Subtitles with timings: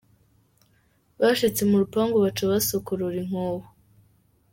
[1.19, 3.67] Bashitse mu rupangu, baca basokorora inkoho.